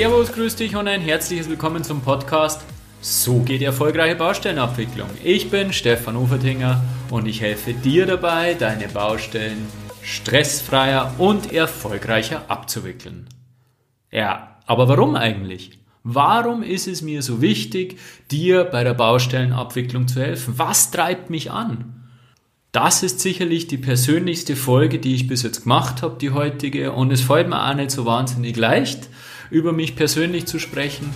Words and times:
Servus, 0.00 0.32
grüß 0.32 0.56
dich 0.56 0.76
und 0.76 0.88
ein 0.88 1.02
herzliches 1.02 1.46
Willkommen 1.50 1.84
zum 1.84 2.00
Podcast 2.00 2.62
So 3.02 3.40
geht 3.40 3.60
erfolgreiche 3.60 4.14
Baustellenabwicklung. 4.16 5.10
Ich 5.22 5.50
bin 5.50 5.74
Stefan 5.74 6.16
Ufertinger 6.16 6.82
und 7.10 7.26
ich 7.26 7.42
helfe 7.42 7.74
dir 7.74 8.06
dabei, 8.06 8.54
deine 8.54 8.88
Baustellen 8.88 9.66
stressfreier 10.00 11.16
und 11.18 11.52
erfolgreicher 11.52 12.44
abzuwickeln. 12.48 13.28
Ja, 14.10 14.56
aber 14.64 14.88
warum 14.88 15.16
eigentlich? 15.16 15.78
Warum 16.02 16.62
ist 16.62 16.88
es 16.88 17.02
mir 17.02 17.20
so 17.20 17.42
wichtig, 17.42 17.98
dir 18.30 18.64
bei 18.64 18.84
der 18.84 18.94
Baustellenabwicklung 18.94 20.08
zu 20.08 20.22
helfen? 20.22 20.54
Was 20.56 20.90
treibt 20.90 21.28
mich 21.28 21.50
an? 21.50 22.08
Das 22.72 23.02
ist 23.02 23.20
sicherlich 23.20 23.66
die 23.66 23.76
persönlichste 23.76 24.56
Folge, 24.56 24.98
die 24.98 25.14
ich 25.14 25.26
bis 25.26 25.42
jetzt 25.42 25.64
gemacht 25.64 26.00
habe, 26.00 26.16
die 26.18 26.30
heutige. 26.30 26.92
Und 26.92 27.12
es 27.12 27.20
fällt 27.20 27.50
mir 27.50 27.68
auch 27.68 27.74
nicht 27.74 27.90
so 27.90 28.06
wahnsinnig 28.06 28.56
leicht, 28.56 29.10
über 29.50 29.72
mich 29.72 29.96
persönlich 29.96 30.46
zu 30.46 30.58
sprechen. 30.58 31.12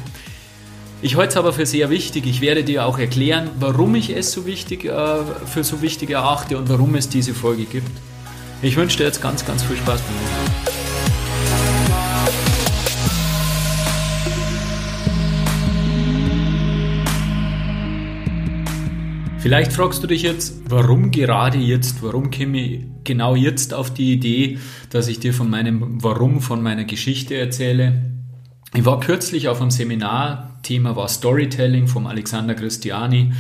Ich 1.03 1.17
halte 1.17 1.33
es 1.33 1.37
aber 1.37 1.53
für 1.53 1.67
sehr 1.67 1.91
wichtig. 1.91 2.27
Ich 2.27 2.41
werde 2.41 2.65
dir 2.65 2.87
auch 2.87 2.99
erklären, 2.99 3.51
warum 3.61 3.95
ich 3.95 4.17
es 4.17 4.33
so 4.33 4.47
wichtig, 4.47 4.87
äh, 4.87 5.19
für 5.47 5.63
so 5.63 5.83
wichtig 5.83 6.11
erachte 6.11 6.57
und 6.57 6.69
warum 6.69 6.95
es 6.95 7.09
diese 7.09 7.35
Folge 7.35 7.65
gibt. 7.65 7.91
Ich 8.63 8.77
wünsche 8.77 8.99
dir 8.99 9.05
jetzt 9.05 9.21
ganz, 9.21 9.45
ganz 9.45 9.63
viel 9.63 9.77
Spaß 9.77 10.01
beim 10.01 10.75
Vielleicht 19.45 19.75
fragst 19.75 20.03
du 20.03 20.07
dich 20.07 20.23
jetzt, 20.23 20.71
warum 20.71 21.11
gerade 21.11 21.59
jetzt, 21.59 22.03
warum 22.03 22.31
käme 22.31 22.59
ich 22.59 22.81
genau 23.05 23.35
jetzt 23.37 23.75
auf 23.75 23.93
die 23.93 24.15
Idee, 24.15 24.59
dass 24.89 25.07
ich 25.07 25.21
dir 25.21 25.35
von 25.35 25.51
meinem 25.51 26.03
Warum, 26.03 26.41
von 26.41 26.63
meiner 26.63 26.85
Geschichte 26.85 27.37
erzähle. 27.37 28.14
Ich 28.77 28.85
war 28.85 28.99
kürzlich 28.99 29.49
auf 29.49 29.61
einem 29.61 29.71
Seminar, 29.71 30.51
Thema 30.65 30.97
war 30.97 31.07
Storytelling 31.07 31.87
vom 31.87 32.09
Alexander 32.09 32.57
Christiani, 32.57 33.33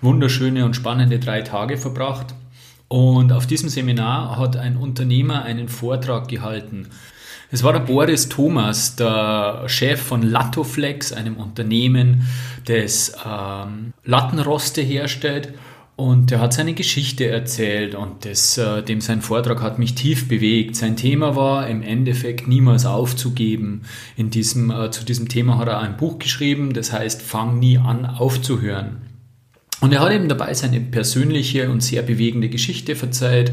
wunderschöne 0.00 0.64
und 0.64 0.76
spannende 0.76 1.18
drei 1.18 1.42
Tage 1.42 1.76
verbracht. 1.76 2.34
Und 2.88 3.30
auf 3.30 3.46
diesem 3.46 3.68
Seminar 3.68 4.38
hat 4.38 4.56
ein 4.56 4.78
Unternehmer 4.78 5.42
einen 5.42 5.68
Vortrag 5.68 6.28
gehalten. 6.28 6.88
Es 7.50 7.62
war 7.62 7.74
der 7.74 7.80
Boris 7.80 8.30
Thomas, 8.30 8.96
der 8.96 9.64
Chef 9.66 10.00
von 10.00 10.22
Lattoflex, 10.22 11.12
einem 11.12 11.36
Unternehmen, 11.36 12.26
das 12.64 13.12
ähm, 13.26 13.92
Lattenroste 14.04 14.80
herstellt. 14.80 15.52
Und 15.98 16.30
er 16.30 16.38
hat 16.38 16.52
seine 16.52 16.74
Geschichte 16.74 17.26
erzählt 17.26 17.96
und 17.96 18.24
das, 18.24 18.56
äh, 18.56 18.84
dem 18.84 19.00
sein 19.00 19.20
Vortrag 19.20 19.60
hat 19.60 19.80
mich 19.80 19.96
tief 19.96 20.28
bewegt. 20.28 20.76
Sein 20.76 20.94
Thema 20.94 21.34
war 21.34 21.66
im 21.66 21.82
Endeffekt 21.82 22.46
niemals 22.46 22.86
aufzugeben. 22.86 23.82
In 24.16 24.30
diesem, 24.30 24.70
äh, 24.70 24.92
zu 24.92 25.04
diesem 25.04 25.28
Thema 25.28 25.58
hat 25.58 25.66
er 25.66 25.80
ein 25.80 25.96
Buch 25.96 26.20
geschrieben, 26.20 26.72
das 26.72 26.92
heißt 26.92 27.20
Fang 27.20 27.58
nie 27.58 27.78
an 27.78 28.06
aufzuhören. 28.06 28.98
Und 29.80 29.92
er 29.92 29.98
hat 29.98 30.12
eben 30.12 30.28
dabei 30.28 30.54
seine 30.54 30.80
persönliche 30.80 31.68
und 31.68 31.82
sehr 31.82 32.02
bewegende 32.02 32.48
Geschichte 32.48 32.94
verzeiht 32.94 33.50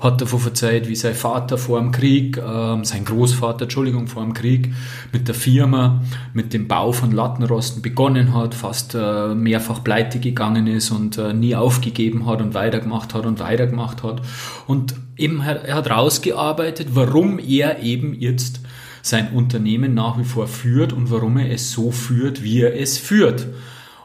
hat 0.00 0.20
davon 0.20 0.40
verzeiht, 0.40 0.88
wie 0.88 0.96
sein 0.96 1.14
Vater 1.14 1.58
vor 1.58 1.78
dem 1.78 1.92
Krieg, 1.92 2.38
äh, 2.38 2.84
sein 2.84 3.04
Großvater, 3.04 3.62
Entschuldigung, 3.62 4.06
vor 4.06 4.22
dem 4.22 4.32
Krieg 4.32 4.72
mit 5.12 5.28
der 5.28 5.34
Firma, 5.34 6.02
mit 6.32 6.54
dem 6.54 6.68
Bau 6.68 6.92
von 6.92 7.12
Lattenrosten 7.12 7.82
begonnen 7.82 8.34
hat, 8.34 8.54
fast 8.54 8.94
äh, 8.94 9.34
mehrfach 9.34 9.84
pleite 9.84 10.18
gegangen 10.18 10.66
ist 10.66 10.90
und 10.90 11.18
äh, 11.18 11.34
nie 11.34 11.54
aufgegeben 11.54 12.26
hat 12.26 12.40
und 12.40 12.54
weitergemacht 12.54 13.12
hat 13.12 13.26
und 13.26 13.40
weitergemacht 13.40 14.02
hat. 14.02 14.22
Und 14.66 14.94
eben 15.16 15.42
er 15.42 15.74
hat 15.74 15.90
rausgearbeitet, 15.90 16.88
warum 16.94 17.38
er 17.38 17.82
eben 17.82 18.14
jetzt 18.14 18.60
sein 19.02 19.32
Unternehmen 19.32 19.94
nach 19.94 20.18
wie 20.18 20.24
vor 20.24 20.46
führt 20.46 20.92
und 20.92 21.10
warum 21.10 21.36
er 21.38 21.50
es 21.50 21.72
so 21.72 21.90
führt, 21.90 22.42
wie 22.42 22.60
er 22.62 22.78
es 22.78 22.98
führt. 22.98 23.46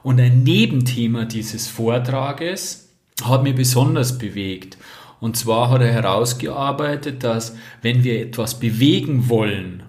Und 0.04 0.20
ein 0.20 0.44
Nebenthema 0.44 1.26
dieses 1.26 1.68
Vortrages 1.68 2.90
hat 3.24 3.44
mich 3.44 3.56
besonders 3.56 4.18
bewegt. 4.18 4.78
Und 5.20 5.38
zwar 5.38 5.70
hat 5.70 5.82
er 5.82 5.92
herausgearbeitet, 5.92 7.24
dass 7.24 7.56
wenn 7.82 8.04
wir 8.04 8.22
etwas 8.22 8.60
bewegen 8.60 9.30
wollen, 9.30 9.84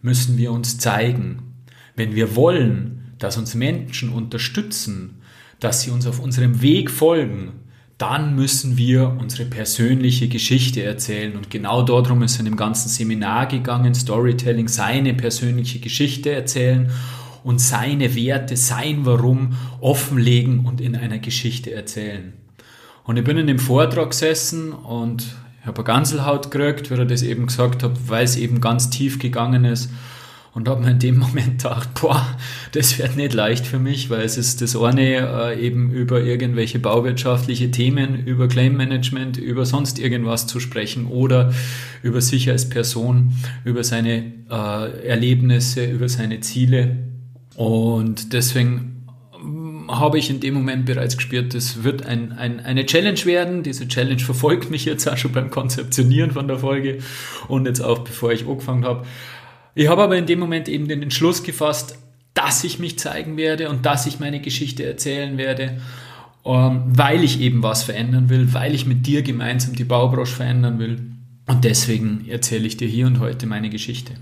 müssen 0.00 0.36
wir 0.36 0.52
uns 0.52 0.78
zeigen. 0.78 1.54
Wenn 1.94 2.14
wir 2.14 2.34
wollen, 2.36 3.14
dass 3.18 3.36
uns 3.36 3.54
Menschen 3.54 4.12
unterstützen, 4.12 5.20
dass 5.60 5.82
sie 5.82 5.90
uns 5.90 6.06
auf 6.06 6.18
unserem 6.18 6.60
Weg 6.60 6.90
folgen, 6.90 7.52
dann 7.98 8.34
müssen 8.34 8.76
wir 8.76 9.16
unsere 9.20 9.44
persönliche 9.44 10.26
Geschichte 10.26 10.82
erzählen. 10.82 11.36
Und 11.36 11.50
genau 11.50 11.82
darum 11.82 12.22
ist 12.22 12.34
er 12.34 12.40
in 12.40 12.46
dem 12.46 12.56
ganzen 12.56 12.88
Seminar 12.88 13.46
gegangen, 13.46 13.94
Storytelling, 13.94 14.66
seine 14.66 15.14
persönliche 15.14 15.78
Geschichte 15.78 16.32
erzählen 16.32 16.90
und 17.44 17.60
seine 17.60 18.16
Werte, 18.16 18.56
sein 18.56 19.06
Warum 19.06 19.56
offenlegen 19.80 20.66
und 20.66 20.80
in 20.80 20.96
einer 20.96 21.18
Geschichte 21.18 21.72
erzählen. 21.72 22.32
Und 23.04 23.16
ich 23.16 23.24
bin 23.24 23.36
in 23.36 23.46
dem 23.46 23.58
Vortrag 23.58 24.10
gesessen 24.10 24.72
und 24.72 25.34
ich 25.60 25.66
habe 25.66 25.78
eine 25.78 25.84
Ganselhaut 25.84 26.50
gekriegt, 26.50 26.90
wie 26.90 26.94
er 26.94 27.04
das 27.04 27.22
eben 27.22 27.46
gesagt 27.46 27.82
hat, 27.82 27.92
weil 28.08 28.24
es 28.24 28.36
eben 28.36 28.60
ganz 28.60 28.90
tief 28.90 29.18
gegangen 29.18 29.64
ist. 29.64 29.90
Und 30.54 30.68
habe 30.68 30.82
mir 30.82 30.90
in 30.90 30.98
dem 30.98 31.18
Moment 31.20 31.62
gedacht, 31.62 31.88
boah, 32.00 32.24
das 32.72 32.98
wird 32.98 33.16
nicht 33.16 33.32
leicht 33.32 33.66
für 33.66 33.78
mich, 33.78 34.10
weil 34.10 34.20
es 34.20 34.36
ist 34.36 34.60
das 34.60 34.76
eine 34.76 35.54
äh, 35.54 35.66
eben 35.66 35.90
über 35.90 36.20
irgendwelche 36.20 36.78
bauwirtschaftliche 36.78 37.70
Themen, 37.70 38.26
über 38.26 38.48
Claim 38.48 38.76
Management, 38.76 39.38
über 39.38 39.64
sonst 39.64 39.98
irgendwas 39.98 40.46
zu 40.46 40.60
sprechen 40.60 41.06
oder 41.06 41.54
über 42.02 42.20
sich 42.20 42.50
als 42.50 42.68
Person, 42.68 43.32
über 43.64 43.82
seine 43.82 44.32
äh, 44.50 45.06
Erlebnisse, 45.06 45.86
über 45.86 46.08
seine 46.08 46.40
Ziele. 46.40 46.98
Und 47.56 48.32
deswegen 48.34 48.91
habe 49.98 50.18
ich 50.18 50.30
in 50.30 50.40
dem 50.40 50.54
Moment 50.54 50.86
bereits 50.86 51.16
gespürt, 51.16 51.54
das 51.54 51.84
wird 51.84 52.04
ein, 52.06 52.32
ein, 52.32 52.60
eine 52.60 52.86
Challenge 52.86 53.24
werden. 53.24 53.62
Diese 53.62 53.86
Challenge 53.88 54.20
verfolgt 54.20 54.70
mich 54.70 54.84
jetzt 54.84 55.06
auch 55.08 55.16
schon 55.16 55.32
beim 55.32 55.50
Konzeptionieren 55.50 56.30
von 56.30 56.48
der 56.48 56.58
Folge 56.58 56.98
und 57.48 57.66
jetzt 57.66 57.80
auch 57.80 57.98
bevor 58.00 58.32
ich 58.32 58.46
angefangen 58.46 58.84
habe. 58.84 59.06
Ich 59.74 59.88
habe 59.88 60.02
aber 60.02 60.16
in 60.16 60.26
dem 60.26 60.38
Moment 60.38 60.68
eben 60.68 60.88
den 60.88 61.02
Entschluss 61.02 61.42
gefasst, 61.42 61.98
dass 62.34 62.64
ich 62.64 62.78
mich 62.78 62.98
zeigen 62.98 63.36
werde 63.36 63.68
und 63.68 63.86
dass 63.86 64.06
ich 64.06 64.20
meine 64.20 64.40
Geschichte 64.40 64.84
erzählen 64.84 65.36
werde, 65.38 65.80
ähm, 66.44 66.82
weil 66.86 67.22
ich 67.22 67.40
eben 67.40 67.62
was 67.62 67.82
verändern 67.82 68.28
will, 68.30 68.52
weil 68.52 68.74
ich 68.74 68.86
mit 68.86 69.06
dir 69.06 69.22
gemeinsam 69.22 69.74
die 69.74 69.84
Baubranche 69.84 70.34
verändern 70.34 70.78
will. 70.78 71.00
Und 71.46 71.64
deswegen 71.64 72.26
erzähle 72.28 72.66
ich 72.66 72.76
dir 72.76 72.88
hier 72.88 73.06
und 73.06 73.20
heute 73.20 73.46
meine 73.46 73.68
Geschichte. 73.68 74.14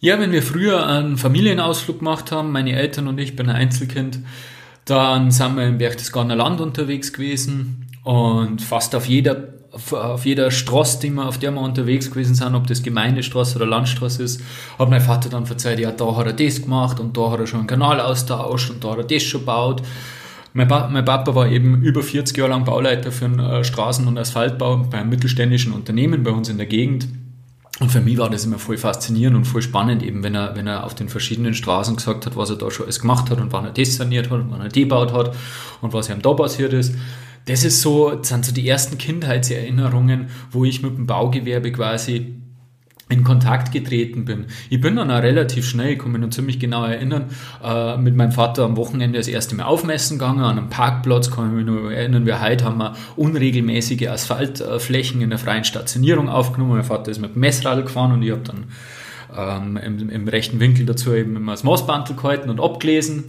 Ja, 0.00 0.20
wenn 0.20 0.32
wir 0.32 0.42
früher 0.42 0.86
einen 0.86 1.16
Familienausflug 1.16 2.00
gemacht 2.00 2.30
haben, 2.30 2.52
meine 2.52 2.72
Eltern 2.72 3.08
und 3.08 3.18
ich, 3.18 3.36
bin 3.36 3.48
ein 3.48 3.56
Einzelkind, 3.56 4.18
dann 4.84 5.30
sind 5.30 5.56
wir 5.56 5.66
im 5.66 5.78
Berchtesgadener 5.78 6.36
Land 6.36 6.60
unterwegs 6.60 7.12
gewesen 7.12 7.86
und 8.02 8.60
fast 8.60 8.94
auf 8.94 9.06
jeder 9.06 9.54
auf 9.92 10.24
jeder 10.24 10.50
Straße, 10.50 11.00
die 11.00 11.10
wir, 11.10 11.26
auf 11.26 11.38
der 11.38 11.50
wir 11.50 11.60
unterwegs 11.60 12.08
gewesen 12.08 12.34
sind, 12.34 12.54
ob 12.54 12.66
das 12.66 12.82
Gemeindestraße 12.82 13.56
oder 13.56 13.66
Landstraße 13.66 14.22
ist, 14.22 14.40
hat 14.78 14.88
mein 14.88 15.00
Vater 15.00 15.28
dann 15.28 15.46
verzeiht, 15.46 15.80
ja, 15.80 15.90
da 15.90 16.16
hat 16.16 16.26
er 16.26 16.32
das 16.32 16.62
gemacht 16.62 17.00
und 17.00 17.16
da 17.16 17.32
hat 17.32 17.40
er 17.40 17.46
schon 17.46 17.60
einen 17.60 17.66
Kanal 17.66 18.00
austauscht 18.00 18.70
und 18.70 18.84
da 18.84 18.92
hat 18.92 18.98
er 18.98 19.04
das 19.04 19.22
schon 19.24 19.40
gebaut. 19.40 19.82
Mein, 20.52 20.68
pa 20.68 20.88
mein 20.88 21.04
Papa 21.04 21.34
war 21.34 21.48
eben 21.48 21.82
über 21.82 22.02
40 22.02 22.36
Jahre 22.36 22.50
lang 22.50 22.64
Bauleiter 22.64 23.10
für 23.10 23.24
einen 23.24 23.40
äh, 23.40 23.64
Straßen- 23.64 24.06
und 24.06 24.16
Asphaltbau 24.16 24.86
bei 24.88 24.98
einem 24.98 25.10
mittelständischen 25.10 25.72
Unternehmen 25.72 26.22
bei 26.22 26.30
uns 26.30 26.48
in 26.48 26.58
der 26.58 26.66
Gegend. 26.66 27.08
Und 27.80 27.90
für 27.90 28.00
mich 28.00 28.18
war 28.18 28.30
das 28.30 28.44
immer 28.44 28.60
voll 28.60 28.78
faszinierend 28.78 29.36
und 29.36 29.44
voll 29.46 29.62
spannend, 29.62 30.02
eben 30.02 30.22
wenn 30.22 30.36
er, 30.36 30.54
wenn 30.54 30.68
er 30.68 30.84
auf 30.84 30.94
den 30.94 31.08
verschiedenen 31.08 31.54
Straßen 31.54 31.96
gesagt 31.96 32.24
hat, 32.24 32.36
was 32.36 32.50
er 32.50 32.56
da 32.56 32.70
schon 32.70 32.84
alles 32.84 33.00
gemacht 33.00 33.30
hat 33.30 33.40
und 33.40 33.52
wann 33.52 33.64
er 33.64 33.72
das 33.72 33.96
saniert 33.96 34.30
hat 34.30 34.40
und 34.40 34.50
wann 34.50 34.60
er 34.60 34.68
die 34.68 34.82
gebaut 34.82 35.12
hat 35.12 35.34
und 35.80 35.92
was 35.92 36.08
ihm 36.08 36.22
da 36.22 36.32
passiert 36.34 36.72
ist. 36.72 36.94
Das 37.46 37.64
ist 37.64 37.82
so, 37.82 38.10
das 38.10 38.28
sind 38.28 38.44
so 38.46 38.52
die 38.52 38.68
ersten 38.68 38.96
Kindheitserinnerungen, 38.96 40.28
wo 40.52 40.64
ich 40.64 40.82
mit 40.82 40.96
dem 40.96 41.06
Baugewerbe 41.06 41.72
quasi 41.72 42.36
in 43.14 43.24
Kontakt 43.24 43.72
getreten 43.72 44.24
bin. 44.24 44.46
Ich 44.68 44.80
bin 44.80 44.96
dann 44.96 45.10
auch 45.10 45.22
relativ 45.22 45.66
schnell, 45.66 45.92
ich 45.92 45.98
kann 45.98 46.12
mich 46.12 46.20
noch 46.20 46.30
ziemlich 46.30 46.58
genau 46.58 46.84
erinnern, 46.84 47.26
äh, 47.62 47.96
mit 47.96 48.16
meinem 48.16 48.32
Vater 48.32 48.64
am 48.64 48.76
Wochenende 48.76 49.18
das 49.18 49.28
erste 49.28 49.54
Mal 49.54 49.64
aufmessen 49.64 50.18
gegangen, 50.18 50.40
an 50.40 50.58
einem 50.58 50.68
Parkplatz, 50.68 51.30
kann 51.30 51.50
ich 51.50 51.64
mich 51.64 51.66
noch 51.66 51.90
erinnern, 51.90 52.26
wir 52.26 52.42
heute 52.42 52.64
haben 52.64 52.78
wir 52.78 52.94
unregelmäßige 53.16 54.08
Asphaltflächen 54.08 55.20
in 55.20 55.30
der 55.30 55.38
freien 55.38 55.64
Stationierung 55.64 56.28
aufgenommen. 56.28 56.72
Mein 56.72 56.84
Vater 56.84 57.10
ist 57.10 57.20
mit 57.20 57.34
dem 57.34 57.40
Messradl 57.40 57.82
gefahren 57.82 58.12
und 58.12 58.22
ich 58.22 58.32
habe 58.32 58.42
dann 58.42 58.64
ähm, 59.36 59.76
im, 59.76 60.10
im, 60.10 60.28
rechten 60.28 60.60
Winkel 60.60 60.86
dazu 60.86 61.14
eben 61.14 61.36
immer 61.36 61.52
das 61.52 61.64
Maßbandel 61.64 62.16
gehalten 62.16 62.50
und 62.50 62.60
abgelesen. 62.60 63.24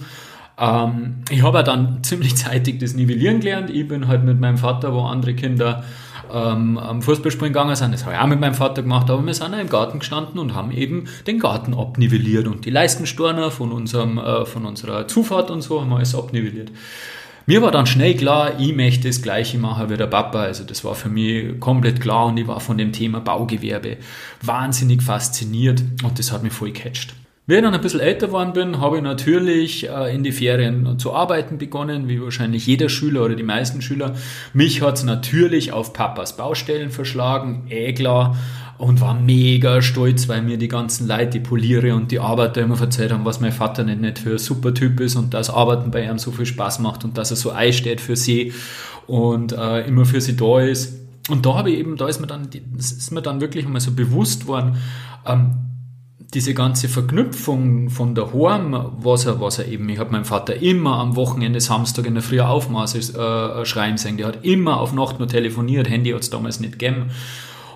Ähm, 0.58 1.18
ich 1.30 1.44
habe 1.44 1.64
dann 1.64 2.04
ziemlich 2.04 2.36
zeitig 2.36 2.80
das 2.80 2.94
Nivellieren 2.94 3.40
gelernt. 3.40 3.70
Ich 3.70 3.88
bin 3.88 4.08
halt 4.08 4.24
mit 4.24 4.40
meinem 4.40 4.58
Vater, 4.58 4.94
wo 4.94 5.02
andere 5.02 5.34
Kinder 5.34 5.84
ähm, 6.34 6.78
am 6.78 7.02
Fußballspielen 7.02 7.54
gegangen 7.54 7.76
sind. 7.76 7.94
Das 7.94 8.06
habe 8.06 8.16
ich 8.16 8.22
auch 8.22 8.28
mit 8.28 8.40
meinem 8.40 8.54
Vater 8.54 8.82
gemacht, 8.82 9.10
aber 9.10 9.26
wir 9.26 9.34
sind 9.34 9.54
auch 9.54 9.60
im 9.60 9.70
Garten 9.70 10.00
gestanden 10.00 10.40
und 10.40 10.56
haben 10.56 10.72
eben 10.72 11.06
den 11.28 11.40
Garten 11.40 11.74
abnivelliert 11.74 12.48
und 12.48 12.66
die 12.66 12.70
Leistenstorner 12.70 13.52
von, 13.52 13.72
unserem, 13.72 14.18
äh, 14.18 14.46
von 14.46 14.66
unserer 14.66 15.08
Zufahrt 15.08 15.52
und 15.52 15.62
so 15.62 15.82
haben 15.82 15.90
wir 15.90 15.98
alles 15.98 16.16
abnivelliert. 16.16 16.72
Mir 17.48 17.62
war 17.62 17.72
dann 17.72 17.86
schnell 17.86 18.16
klar, 18.16 18.60
ich 18.60 18.76
möchte 18.76 19.08
das 19.08 19.22
Gleiche 19.22 19.60
machen 19.60 19.90
wie 19.90 19.98
der 19.98 20.08
Papa. 20.08 20.42
Also 20.42 20.64
das 20.64 20.84
war 20.84 20.96
für 20.96 21.10
mich 21.10 21.60
komplett 21.60 22.02
klar 22.02 22.26
und 22.26 22.38
ich 22.38 22.48
war 22.48 22.60
von 22.60 22.78
dem 22.78 22.92
Thema 22.92 23.20
Baugewerbe 23.20 23.98
wahnsinnig 24.42 25.04
fasziniert 25.04 25.84
und 26.04 26.18
das 26.18 26.32
hat 26.32 26.42
mich 26.42 26.54
voll 26.54 26.72
gecatcht. 26.72 27.14
Wie 27.48 27.54
ich 27.54 27.62
dann 27.62 27.76
ein 27.76 27.82
bisschen 27.82 28.00
älter 28.00 28.26
geworden 28.26 28.54
bin, 28.54 28.82
habe 28.82 28.98
ich 28.98 29.04
natürlich 29.04 29.88
äh, 29.88 30.16
in 30.16 30.24
die 30.24 30.32
Ferien 30.32 30.98
zu 30.98 31.14
arbeiten 31.14 31.60
begonnen, 31.60 32.08
wie 32.08 32.20
wahrscheinlich 32.20 32.66
jeder 32.66 32.90
Schüler 32.90 33.24
oder 33.24 33.36
die 33.36 33.44
meisten 33.44 33.84
Schüler. 33.84 34.16
Mich 34.54 34.82
hat 34.82 34.98
es 34.98 35.04
natürlich 35.04 35.72
auf 35.72 35.94
Papas 35.94 36.38
Baustellen 36.38 36.90
verschlagen, 36.90 37.68
eh 37.70 37.94
klar, 37.94 38.36
und 38.80 39.00
war 39.00 39.14
mega 39.14 39.84
stolz, 39.84 40.28
weil 40.28 40.42
mir 40.42 40.58
die 40.58 40.68
ganzen 40.68 41.08
Leute, 41.08 41.28
die 41.28 41.40
Poliere 41.40 41.94
und 41.94 42.10
die 42.10 42.20
Arbeiter 42.20 42.62
immer 42.62 42.82
erzählt 42.82 43.12
haben, 43.12 43.26
was 43.26 43.40
mein 43.40 43.52
Vater 43.52 43.84
nicht, 43.84 44.02
nicht 44.02 44.18
für 44.18 44.32
ein 44.32 44.38
super 44.40 44.74
Typ 44.74 45.00
ist 45.00 45.16
und 45.16 45.36
dass 45.36 45.52
Arbeiten 45.52 45.92
bei 45.92 46.04
ihm 46.04 46.18
so 46.18 46.32
viel 46.32 46.48
Spaß 46.48 46.80
macht 46.80 47.04
und 47.04 47.16
dass 47.16 47.30
er 47.30 47.38
so 47.38 47.52
einsteht 47.52 48.02
für 48.02 48.16
sie 48.16 48.54
und 49.06 49.54
äh, 49.54 49.86
immer 49.86 50.06
für 50.06 50.20
sie 50.20 50.36
da 50.36 50.62
ist. 50.62 51.00
Und 51.30 51.46
da 51.46 51.54
habe 51.54 51.70
ich 51.70 51.78
eben, 51.78 51.96
da 51.96 52.08
ist 52.08 52.20
mir 52.20 52.28
dann, 52.28 52.50
ist 52.76 53.12
mir 53.12 53.22
dann 53.22 53.40
wirklich 53.40 53.68
mal 53.68 53.80
so 53.80 53.92
bewusst 53.92 54.48
worden, 54.48 54.78
ähm, 55.28 55.52
diese 56.18 56.54
ganze 56.54 56.88
Verknüpfung 56.88 57.90
von 57.90 58.16
der 58.16 58.32
Horm, 58.34 58.94
was 59.00 59.26
er, 59.26 59.42
was 59.42 59.60
er 59.60 59.68
eben, 59.68 59.88
ich 59.90 60.00
habe 60.00 60.12
meinen 60.12 60.26
Vater 60.26 60.56
immer 60.56 60.98
am 60.98 61.16
Wochenende, 61.16 61.60
Samstag 61.60 62.06
in 62.06 62.14
der 62.14 62.24
Früh 62.24 62.40
Aufmaße 62.40 62.98
äh, 62.98 63.66
schreiben 63.66 63.98
sehen, 63.98 64.18
der 64.18 64.28
hat 64.28 64.46
immer 64.46 64.80
auf 64.80 64.94
Nacht 64.94 65.20
nur 65.20 65.28
telefoniert, 65.28 65.90
Handy 65.90 66.12
hat 66.12 66.22
es 66.22 66.30
damals 66.30 66.60
nicht 66.60 66.74
gegeben. 66.74 67.12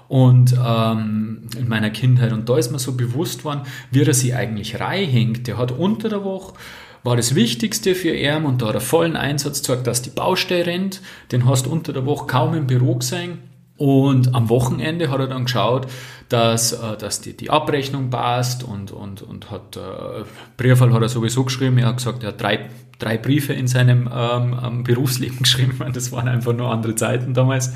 Und 0.08 0.56
ähm, 0.66 1.42
in 1.56 1.68
meiner 1.68 1.92
Kindheit, 1.92 2.34
und 2.34 2.50
da 2.50 2.58
ist 2.58 2.72
mir 2.72 2.80
so 2.80 2.94
bewusst 2.94 3.46
worden, 3.46 3.62
wie 3.92 4.02
er 4.02 4.14
sich 4.14 4.34
eigentlich 4.34 4.80
reinhängt. 4.80 5.46
Der 5.46 5.58
hat 5.58 5.72
unter 5.72 6.10
der 6.10 6.24
Woche 6.24 6.54
war 7.04 7.16
das 7.16 7.36
Wichtigste 7.36 7.96
für 7.96 8.14
ihn 8.14 8.46
und 8.46 8.62
da 8.62 8.68
hat 8.68 8.76
er 8.76 8.82
vollen 8.82 9.16
Einsatz 9.16 9.60
gezeigt, 9.60 9.88
dass 9.88 10.02
die 10.02 10.10
Baustelle 10.10 10.66
rennt. 10.66 11.02
Den 11.32 11.46
hast 11.46 11.66
du 11.66 11.72
unter 11.72 11.94
der 11.94 12.06
Woche 12.06 12.28
kaum 12.28 12.54
im 12.56 12.68
Büro 12.68 12.96
gesehen. 12.96 13.40
Und 13.80 14.36
am 14.36 14.50
Wochenende 14.50 15.10
hat 15.10 15.22
er 15.22 15.28
dann 15.28 15.46
geschaut, 15.46 15.88
dass, 16.28 16.74
äh, 16.74 16.98
dass 16.98 17.22
die, 17.22 17.36
die 17.36 17.50
Abrechnung 17.50 18.10
passt 18.10 18.64
und, 18.64 18.92
und, 18.92 19.22
und 19.22 19.50
hat, 19.52 19.78
äh, 19.78 20.26
Briefwahl 20.58 20.94
hat 20.94 21.02
er 21.02 21.10
sowieso 21.10 21.46
geschrieben, 21.46 21.78
er 21.78 21.88
hat 21.88 21.98
gesagt, 21.98 22.24
er 22.24 22.30
hat 22.30 22.42
drei, 22.42 22.70
drei 23.00 23.18
Briefe 23.18 23.54
in 23.54 23.68
seinem 23.68 24.10
ähm, 24.14 24.84
Berufsleben 24.84 25.40
geschrieben, 25.44 25.80
das 25.94 26.12
waren 26.12 26.28
einfach 26.28 26.54
nur 26.54 26.70
andere 26.70 26.96
Zeiten 26.96 27.34
damals. 27.34 27.72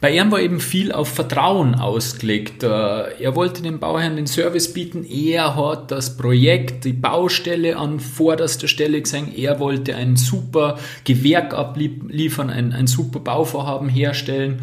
Bei 0.00 0.10
ihm 0.10 0.32
war 0.32 0.40
eben 0.40 0.58
viel 0.58 0.90
auf 0.90 1.10
Vertrauen 1.10 1.76
ausgelegt. 1.76 2.64
Äh, 2.64 2.66
er 2.66 3.36
wollte 3.36 3.62
dem 3.62 3.78
Bauherrn 3.78 4.16
den 4.16 4.26
Service 4.26 4.72
bieten. 4.72 5.04
Er 5.04 5.54
hat 5.54 5.92
das 5.92 6.16
Projekt, 6.16 6.84
die 6.86 6.92
Baustelle 6.92 7.76
an 7.76 8.00
vorderster 8.00 8.66
Stelle 8.66 9.00
gesehen. 9.00 9.32
Er 9.32 9.60
wollte 9.60 9.94
ein 9.94 10.16
super 10.16 10.76
Gewerk 11.04 11.54
abliefern, 11.54 12.50
ein, 12.50 12.72
ein 12.72 12.88
super 12.88 13.20
Bauvorhaben 13.20 13.88
herstellen. 13.88 14.62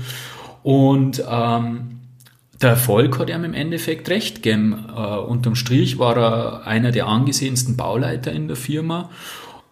Und 0.63 1.23
ähm, 1.29 1.99
der 2.61 2.71
Erfolg 2.71 3.17
hat 3.19 3.29
ihm 3.29 3.43
im 3.43 3.53
Endeffekt 3.53 4.09
recht 4.09 4.43
gegeben. 4.43 4.85
Äh, 4.95 4.99
unterm 4.99 5.55
Strich 5.55 5.97
war 5.99 6.17
er 6.17 6.67
einer 6.67 6.91
der 6.91 7.07
angesehensten 7.07 7.77
Bauleiter 7.77 8.31
in 8.31 8.47
der 8.47 8.57
Firma 8.57 9.09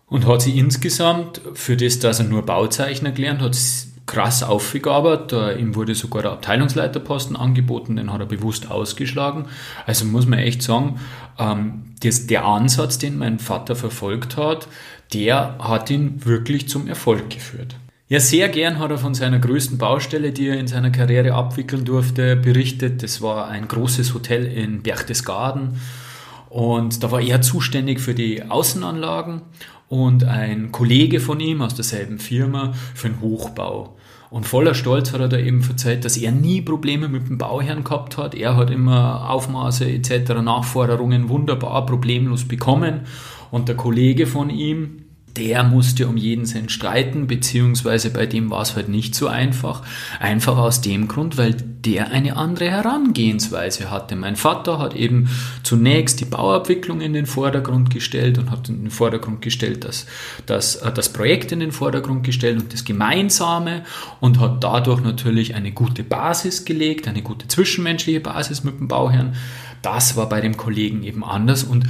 und 0.07 0.25
hat 0.25 0.41
sie 0.41 0.57
insgesamt, 0.57 1.41
für 1.53 1.75
das, 1.75 1.99
dass 1.99 2.19
er 2.19 2.25
nur 2.25 2.45
Bauzeichner 2.45 3.11
gelernt 3.11 3.41
hat, 3.41 3.57
krass 4.05 4.41
aufgearbeitet. 4.41 5.59
Ihm 5.59 5.75
wurde 5.75 5.93
sogar 5.93 6.21
der 6.21 6.31
Abteilungsleiterposten 6.31 7.35
angeboten, 7.35 7.97
den 7.97 8.11
hat 8.11 8.21
er 8.21 8.25
bewusst 8.25 8.71
ausgeschlagen. 8.71 9.45
Also 9.85 10.05
muss 10.05 10.25
man 10.25 10.39
echt 10.39 10.63
sagen, 10.63 10.99
ähm, 11.37 11.93
das, 12.01 12.25
der 12.25 12.45
Ansatz, 12.45 12.97
den 12.97 13.17
mein 13.17 13.39
Vater 13.39 13.75
verfolgt 13.75 14.37
hat, 14.37 14.69
der 15.13 15.57
hat 15.59 15.89
ihn 15.89 16.25
wirklich 16.25 16.69
zum 16.69 16.87
Erfolg 16.87 17.29
geführt. 17.29 17.75
Ja, 18.09 18.21
sehr 18.21 18.47
gern 18.47 18.79
hat 18.79 18.89
er 18.89 18.97
von 18.97 19.13
seiner 19.13 19.37
größten 19.37 19.77
Baustelle, 19.77 20.31
die 20.31 20.47
er 20.47 20.57
in 20.57 20.67
seiner 20.67 20.91
Karriere 20.91 21.33
abwickeln 21.33 21.83
durfte, 21.83 22.37
berichtet. 22.37 23.03
Das 23.03 23.21
war 23.21 23.49
ein 23.49 23.67
großes 23.67 24.13
Hotel 24.13 24.45
in 24.45 24.81
Berchtesgaden. 24.81 25.81
Und 26.49 27.03
da 27.03 27.11
war 27.11 27.19
er 27.19 27.41
zuständig 27.41 27.99
für 27.99 28.13
die 28.13 28.43
Außenanlagen 28.43 29.41
und 29.89 30.23
ein 30.23 30.71
Kollege 30.71 31.19
von 31.19 31.41
ihm 31.41 31.61
aus 31.61 31.75
derselben 31.75 32.17
Firma 32.17 32.71
für 32.95 33.09
den 33.09 33.19
Hochbau. 33.19 33.97
Und 34.29 34.45
voller 34.45 34.73
Stolz 34.73 35.11
hat 35.11 35.19
er 35.19 35.27
da 35.27 35.37
eben 35.37 35.61
erzählt, 35.67 36.05
dass 36.05 36.15
er 36.15 36.31
nie 36.31 36.61
Probleme 36.61 37.09
mit 37.09 37.27
dem 37.27 37.37
Bauherrn 37.37 37.83
gehabt 37.83 38.17
hat. 38.17 38.35
Er 38.35 38.55
hat 38.55 38.69
immer 38.69 39.29
Aufmaße 39.29 39.85
etc., 39.85 40.29
Nachforderungen 40.41 41.27
wunderbar 41.27 41.85
problemlos 41.85 42.45
bekommen. 42.45 43.01
Und 43.51 43.67
der 43.67 43.75
Kollege 43.75 44.27
von 44.27 44.49
ihm, 44.49 45.06
der 45.37 45.63
musste 45.63 46.07
um 46.07 46.17
jeden 46.17 46.45
Cent 46.45 46.71
streiten, 46.71 47.27
beziehungsweise 47.27 48.09
bei 48.09 48.25
dem 48.25 48.49
war 48.49 48.61
es 48.63 48.75
halt 48.75 48.89
nicht 48.89 49.15
so 49.15 49.27
einfach. 49.27 49.83
Einfach 50.19 50.57
aus 50.57 50.81
dem 50.81 51.07
Grund, 51.07 51.37
weil 51.37 51.53
der 51.53 52.11
eine 52.11 52.35
andere 52.35 52.69
Herangehensweise 52.69 53.91
hatte. 53.91 54.15
Mein 54.15 54.35
Vater 54.35 54.79
hat 54.79 54.95
eben 54.95 55.29
zunächst 55.63 56.19
die 56.19 56.25
Bauabwicklung 56.25 57.01
in 57.01 57.13
den 57.13 57.27
Vordergrund 57.27 57.91
gestellt 57.91 58.37
und 58.37 58.51
hat 58.51 58.67
in 58.67 58.81
den 58.81 58.91
Vordergrund 58.91 59.41
gestellt, 59.41 59.83
das, 59.83 60.07
das, 60.45 60.77
äh, 60.77 60.91
das 60.91 61.13
Projekt 61.13 61.51
in 61.51 61.59
den 61.59 61.71
Vordergrund 61.71 62.23
gestellt 62.23 62.61
und 62.61 62.73
das 62.73 62.83
Gemeinsame 62.83 63.83
und 64.19 64.39
hat 64.39 64.63
dadurch 64.63 65.01
natürlich 65.01 65.55
eine 65.55 65.71
gute 65.71 66.03
Basis 66.03 66.65
gelegt, 66.65 67.07
eine 67.07 67.21
gute 67.21 67.47
zwischenmenschliche 67.47 68.19
Basis 68.19 68.63
mit 68.63 68.79
dem 68.79 68.87
Bauherrn. 68.87 69.35
Das 69.81 70.17
war 70.17 70.27
bei 70.27 70.41
dem 70.41 70.57
Kollegen 70.57 71.03
eben 71.03 71.23
anders 71.23 71.63
und 71.63 71.85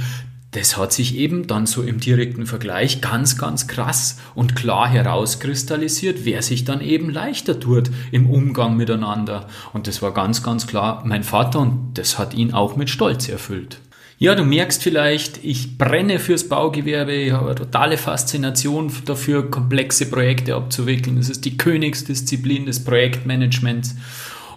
das 0.52 0.78
hat 0.78 0.92
sich 0.92 1.16
eben 1.16 1.46
dann 1.46 1.66
so 1.66 1.82
im 1.82 2.00
direkten 2.00 2.46
Vergleich 2.46 3.02
ganz, 3.02 3.36
ganz 3.36 3.66
krass 3.66 4.18
und 4.34 4.56
klar 4.56 4.88
herauskristallisiert, 4.88 6.24
wer 6.24 6.40
sich 6.40 6.64
dann 6.64 6.80
eben 6.80 7.10
leichter 7.10 7.60
tut 7.60 7.90
im 8.12 8.30
Umgang 8.30 8.76
miteinander. 8.76 9.46
Und 9.74 9.86
das 9.86 10.00
war 10.00 10.14
ganz, 10.14 10.42
ganz 10.42 10.66
klar 10.66 11.02
mein 11.04 11.22
Vater 11.22 11.60
und 11.60 11.90
das 11.94 12.18
hat 12.18 12.32
ihn 12.32 12.54
auch 12.54 12.76
mit 12.76 12.88
Stolz 12.88 13.28
erfüllt. 13.28 13.80
Ja, 14.20 14.34
du 14.34 14.42
merkst 14.42 14.82
vielleicht, 14.82 15.44
ich 15.44 15.78
brenne 15.78 16.18
fürs 16.18 16.48
Baugewerbe, 16.48 17.12
ich 17.12 17.32
habe 17.32 17.46
eine 17.46 17.54
totale 17.54 17.98
Faszination 17.98 18.90
dafür, 19.04 19.48
komplexe 19.48 20.06
Projekte 20.06 20.56
abzuwickeln. 20.56 21.16
Das 21.16 21.28
ist 21.28 21.44
die 21.44 21.56
Königsdisziplin 21.56 22.66
des 22.66 22.82
Projektmanagements 22.82 23.94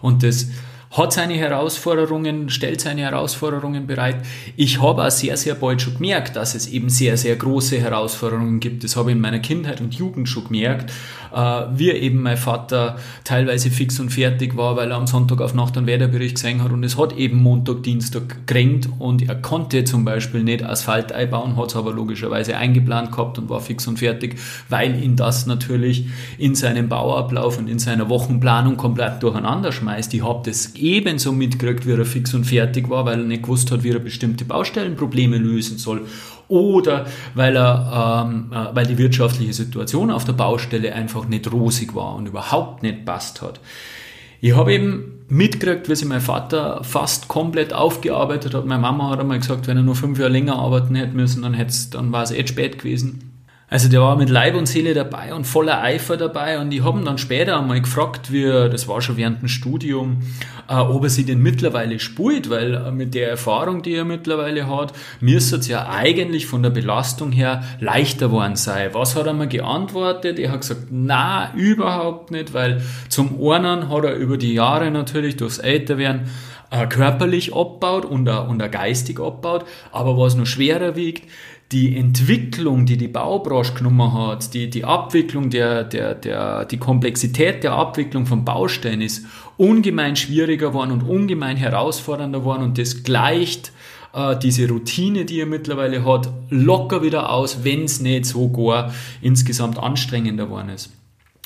und 0.01 0.23
das 0.23 0.47
hat 0.91 1.13
seine 1.13 1.35
Herausforderungen, 1.35 2.49
stellt 2.49 2.81
seine 2.81 3.01
Herausforderungen 3.01 3.87
bereit. 3.87 4.17
Ich 4.57 4.81
habe 4.81 5.05
auch 5.05 5.09
sehr, 5.09 5.37
sehr 5.37 5.55
bald 5.55 5.81
schon 5.81 5.93
gemerkt, 5.95 6.35
dass 6.35 6.53
es 6.53 6.67
eben 6.67 6.89
sehr, 6.89 7.15
sehr 7.15 7.37
große 7.37 7.79
Herausforderungen 7.79 8.59
gibt. 8.59 8.83
Das 8.83 8.97
habe 8.97 9.11
ich 9.11 9.15
in 9.15 9.21
meiner 9.21 9.39
Kindheit 9.39 9.79
und 9.79 9.93
Jugend 9.95 10.27
schon 10.27 10.45
gemerkt, 10.45 10.91
äh, 11.33 11.63
wie 11.73 11.91
eben 11.91 12.21
mein 12.21 12.35
Vater 12.35 12.97
teilweise 13.23 13.71
fix 13.71 14.01
und 14.01 14.09
fertig 14.09 14.57
war, 14.57 14.75
weil 14.75 14.91
er 14.91 14.97
am 14.97 15.07
Sonntag 15.07 15.39
auf 15.39 15.53
Nacht 15.53 15.77
einen 15.77 15.87
Wetterbericht 15.87 16.35
gesehen 16.35 16.61
hat 16.61 16.73
und 16.73 16.83
es 16.83 16.97
hat 16.97 17.13
eben 17.13 17.41
Montag, 17.41 17.83
Dienstag 17.83 18.45
geregnet 18.45 18.89
und 18.99 19.29
er 19.29 19.35
konnte 19.35 19.85
zum 19.85 20.03
Beispiel 20.03 20.43
nicht 20.43 20.61
Asphalt 20.61 21.13
einbauen, 21.13 21.55
hat 21.55 21.69
es 21.69 21.75
aber 21.77 21.93
logischerweise 21.93 22.57
eingeplant 22.57 23.13
gehabt 23.13 23.37
und 23.37 23.49
war 23.49 23.61
fix 23.61 23.87
und 23.87 23.99
fertig, 23.99 24.37
weil 24.67 25.01
ihn 25.01 25.15
das 25.15 25.45
natürlich 25.45 26.07
in 26.37 26.53
seinem 26.53 26.89
Bauablauf 26.89 27.57
und 27.57 27.69
in 27.69 27.79
seiner 27.79 28.09
Wochenplanung 28.09 28.75
komplett 28.75 29.23
durcheinander 29.23 29.71
schmeißt. 29.71 30.13
Ich 30.13 30.23
habe 30.23 30.41
das 30.43 30.73
ebenso 30.81 31.31
mitgekriegt, 31.31 31.85
wie 31.85 31.91
er 31.91 32.05
fix 32.05 32.33
und 32.33 32.45
fertig 32.45 32.89
war, 32.89 33.05
weil 33.05 33.19
er 33.19 33.25
nicht 33.25 33.43
gewusst 33.43 33.71
hat, 33.71 33.83
wie 33.83 33.91
er 33.91 33.99
bestimmte 33.99 34.45
Baustellenprobleme 34.45 35.37
lösen 35.37 35.77
soll. 35.77 36.01
Oder 36.47 37.05
weil, 37.33 37.55
er, 37.55 38.25
ähm, 38.27 38.51
äh, 38.51 38.75
weil 38.75 38.85
die 38.85 38.97
wirtschaftliche 38.97 39.53
Situation 39.53 40.11
auf 40.11 40.25
der 40.25 40.33
Baustelle 40.33 40.93
einfach 40.93 41.27
nicht 41.27 41.51
rosig 41.51 41.95
war 41.95 42.15
und 42.15 42.27
überhaupt 42.27 42.83
nicht 42.83 43.05
passt 43.05 43.41
hat. 43.41 43.61
Ich 44.41 44.55
habe 44.55 44.73
eben 44.73 45.19
mitgekriegt, 45.29 45.87
wie 45.87 45.95
sich 45.95 46.07
mein 46.07 46.19
Vater 46.19 46.83
fast 46.83 47.27
komplett 47.27 47.73
aufgearbeitet 47.73 48.53
hat. 48.53 48.65
Meine 48.65 48.81
Mama 48.81 49.11
hat 49.11 49.19
einmal 49.19 49.39
gesagt, 49.39 49.67
wenn 49.67 49.77
er 49.77 49.83
nur 49.83 49.95
fünf 49.95 50.19
Jahre 50.19 50.31
länger 50.31 50.55
arbeiten 50.55 50.95
hätte 50.95 51.15
müssen, 51.15 51.43
dann, 51.43 51.55
dann 51.91 52.11
war 52.11 52.23
es 52.23 52.31
eh 52.31 52.45
spät 52.45 52.79
gewesen. 52.79 53.30
Also 53.71 53.87
der 53.87 54.01
war 54.01 54.17
mit 54.17 54.29
Leib 54.29 54.55
und 54.55 54.65
Seele 54.65 54.93
dabei 54.93 55.33
und 55.33 55.47
voller 55.47 55.81
Eifer 55.81 56.17
dabei 56.17 56.59
und 56.59 56.73
ich 56.73 56.83
habe 56.83 56.99
ihn 56.99 57.05
dann 57.05 57.17
später 57.17 57.57
einmal 57.57 57.79
gefragt, 57.79 58.29
wie 58.29 58.43
er, 58.43 58.67
das 58.67 58.89
war 58.89 59.01
schon 59.01 59.15
während 59.15 59.41
dem 59.41 59.47
Studium, 59.47 60.23
äh, 60.67 60.73
ob 60.73 61.05
er 61.05 61.09
sich 61.09 61.25
denn 61.25 61.41
mittlerweile 61.41 61.97
spult, 61.97 62.49
weil 62.49 62.73
äh, 62.73 62.91
mit 62.91 63.13
der 63.13 63.29
Erfahrung, 63.29 63.81
die 63.81 63.93
er 63.93 64.03
mittlerweile 64.03 64.67
hat, 64.67 64.91
müsste 65.21 65.55
es 65.55 65.69
ja 65.69 65.87
eigentlich 65.87 66.47
von 66.47 66.63
der 66.63 66.69
Belastung 66.69 67.31
her 67.31 67.63
leichter 67.79 68.27
geworden 68.27 68.57
sein. 68.57 68.89
Was 68.91 69.15
hat 69.15 69.25
er 69.25 69.33
mir 69.33 69.47
geantwortet? 69.47 70.37
Er 70.37 70.51
hat 70.51 70.61
gesagt, 70.61 70.87
na, 70.91 71.53
überhaupt 71.55 72.29
nicht, 72.29 72.53
weil 72.53 72.81
zum 73.07 73.41
einen 73.41 73.87
hat 73.87 74.03
er 74.03 74.15
über 74.15 74.37
die 74.37 74.53
Jahre 74.53 74.91
natürlich 74.91 75.37
durchs 75.37 75.59
Älterwerden 75.59 76.29
äh, 76.71 76.87
körperlich 76.87 77.55
abbaut 77.55 78.03
und, 78.03 78.27
und 78.27 78.71
geistig 78.71 79.17
abbaut, 79.21 79.63
aber 79.93 80.17
was 80.17 80.35
noch 80.35 80.45
schwerer 80.45 80.97
wiegt, 80.97 81.23
die 81.71 81.95
Entwicklung, 81.95 82.85
die 82.85 82.97
die 82.97 83.07
Baubranche 83.07 83.73
genommen 83.73 84.13
hat, 84.13 84.53
die, 84.53 84.69
die 84.69 84.83
Abwicklung 84.83 85.49
der, 85.49 85.85
der, 85.85 86.15
der, 86.15 86.65
die 86.65 86.77
Komplexität 86.77 87.63
der 87.63 87.73
Abwicklung 87.73 88.25
von 88.25 88.43
Baustellen 88.43 89.01
ist 89.01 89.25
ungemein 89.57 90.15
schwieriger 90.15 90.67
geworden 90.67 90.91
und 90.91 91.03
ungemein 91.03 91.55
herausfordernder 91.55 92.39
geworden 92.39 92.63
und 92.63 92.77
das 92.77 93.03
gleicht 93.03 93.71
äh, 94.13 94.37
diese 94.37 94.67
Routine, 94.67 95.23
die 95.23 95.39
er 95.39 95.45
mittlerweile 95.45 96.05
hat, 96.05 96.29
locker 96.49 97.03
wieder 97.03 97.31
aus, 97.31 97.63
wenn 97.63 97.85
es 97.85 98.01
nicht 98.01 98.25
so 98.25 98.49
gar 98.49 98.93
insgesamt 99.21 99.79
anstrengender 99.79 100.45
geworden 100.45 100.69
ist. 100.69 100.91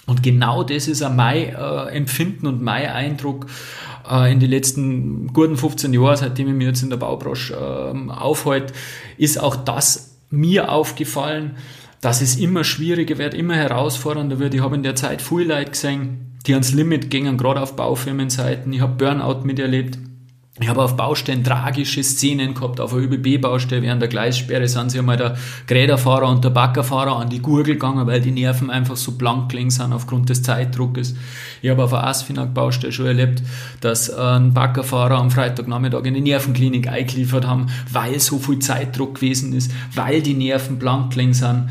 Und 0.07 0.23
genau 0.23 0.63
das 0.63 0.87
ist 0.87 1.03
auch 1.03 1.13
mein 1.13 1.49
äh, 1.49 1.85
Empfinden 1.89 2.47
und 2.47 2.61
mein 2.61 2.87
Eindruck, 2.87 3.47
äh, 4.09 4.31
in 4.31 4.39
den 4.39 4.49
letzten 4.49 5.33
guten 5.33 5.57
15 5.57 5.93
Jahren, 5.93 6.17
seitdem 6.17 6.47
ich 6.47 6.53
mich 6.53 6.67
jetzt 6.67 6.83
in 6.83 6.89
der 6.89 6.97
Baubranche 6.97 7.53
äh, 7.53 8.11
aufhalte, 8.11 8.73
ist 9.17 9.39
auch 9.39 9.55
das 9.55 10.14
mir 10.29 10.71
aufgefallen, 10.71 11.57
dass 12.01 12.21
es 12.21 12.35
immer 12.35 12.63
schwieriger 12.63 13.17
wird, 13.17 13.33
immer 13.33 13.55
herausfordernder 13.55 14.39
wird. 14.39 14.53
Ich 14.53 14.61
habe 14.61 14.75
in 14.75 14.83
der 14.83 14.95
Zeit 14.95 15.21
viele 15.21 15.55
Leute 15.55 15.71
gesehen, 15.71 16.37
die 16.45 16.53
ans 16.53 16.73
Limit 16.73 17.09
gingen, 17.09 17.37
gerade 17.37 17.61
auf 17.61 17.75
Baufirmenseiten. 17.75 18.71
Ich 18.73 18.81
habe 18.81 18.93
Burnout 18.93 19.43
miterlebt. 19.43 19.97
Ich 20.57 20.69
habe 20.69 20.81
auf 20.81 20.95
Baustellen 20.95 21.43
tragische 21.43 22.01
Szenen 22.01 22.53
gehabt. 22.53 22.79
Auf 22.79 22.93
einer 22.93 23.03
ÖBB-Baustelle 23.03 23.81
während 23.81 24.01
der 24.01 24.07
Gleissperre 24.07 24.69
sind 24.69 24.89
sie 24.89 24.99
einmal 24.99 25.17
der 25.17 25.35
Gräderfahrer 25.67 26.29
und 26.29 26.45
der 26.45 26.49
Baggerfahrer 26.49 27.17
an 27.17 27.29
die 27.29 27.41
Gurgel 27.41 27.73
gegangen, 27.73 28.07
weil 28.07 28.21
die 28.21 28.31
Nerven 28.31 28.69
einfach 28.69 28.95
so 28.95 29.17
blank 29.17 29.51
gelegen 29.51 29.69
sind 29.69 29.91
aufgrund 29.91 30.29
des 30.29 30.43
Zeitdruckes. 30.43 31.13
Ich 31.61 31.69
habe 31.69 31.83
auf 31.83 31.93
einer 31.93 32.07
Asfinag-Baustelle 32.07 32.93
schon 32.93 33.07
erlebt, 33.07 33.43
dass 33.81 34.09
ein 34.09 34.53
Baggerfahrer 34.53 35.17
am 35.17 35.29
Freitagnachmittag 35.29 36.05
in 36.05 36.13
die 36.13 36.21
Nervenklinik 36.21 36.87
eingeliefert 36.87 37.45
haben, 37.45 37.65
weil 37.91 38.17
so 38.21 38.39
viel 38.39 38.59
Zeitdruck 38.59 39.15
gewesen 39.15 39.51
ist, 39.51 39.73
weil 39.93 40.21
die 40.21 40.35
Nerven 40.35 40.79
blank 40.79 41.11
gelegen 41.11 41.33
sind. 41.33 41.67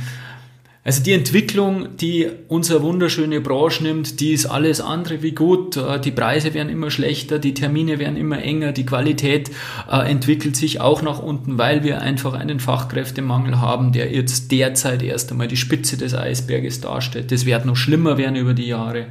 Also 0.87 1.03
die 1.03 1.13
Entwicklung, 1.13 1.97
die 1.97 2.29
unsere 2.49 2.83
wunderschöne 2.83 3.41
Branche 3.41 3.83
nimmt, 3.83 4.21
die 4.21 4.33
ist 4.33 4.45
alles 4.45 4.83
andere 4.83 5.23
wie 5.23 5.33
gut. 5.33 5.79
Äh, 5.79 5.99
die 5.99 6.11
Preise 6.11 6.53
werden 6.53 6.69
immer 6.69 6.91
schlechter, 6.91 7.39
die 7.39 7.55
Termine 7.55 7.99
werden 7.99 8.19
immer 8.19 8.43
enger, 8.43 8.73
die 8.73 8.85
Qualität 8.85 9.51
äh, 9.91 10.11
entwickelt 10.11 10.57
sich 10.57 10.83
auch 10.83 11.01
nach 11.01 11.21
unten, 11.21 11.57
weil 11.57 11.85
wir 11.85 12.03
einfach 12.03 12.35
einen 12.35 12.61
Fachkräftemangel 12.61 13.63
haben, 13.63 13.93
der 13.93 14.13
jetzt 14.13 14.53
derzeit 14.53 15.03
erst 15.03 15.33
einmal 15.33 15.49
die 15.49 15.57
Spitze 15.57 15.97
des 15.97 16.15
Eisberges 16.15 16.83
darstellt. 16.83 17.33
Das 17.33 17.47
wird 17.47 17.65
noch 17.65 17.77
schlimmer 17.77 18.19
werden 18.19 18.37
über 18.37 18.53
die 18.53 18.67
Jahre. 18.67 19.07